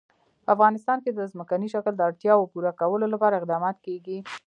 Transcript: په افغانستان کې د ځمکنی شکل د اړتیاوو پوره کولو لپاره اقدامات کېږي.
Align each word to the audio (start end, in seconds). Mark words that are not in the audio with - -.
په 0.43 0.49
افغانستان 0.55 0.97
کې 1.03 1.11
د 1.13 1.19
ځمکنی 1.31 1.67
شکل 1.73 1.93
د 1.95 2.01
اړتیاوو 2.09 2.49
پوره 2.53 2.71
کولو 2.79 3.05
لپاره 3.13 3.35
اقدامات 3.37 3.77
کېږي. 3.85 4.17